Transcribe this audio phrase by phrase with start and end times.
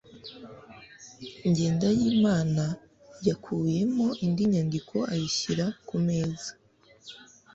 [1.55, 2.65] Jyendayimana
[3.27, 6.51] yakuyemo indi nyandiko ayishyira ku meza.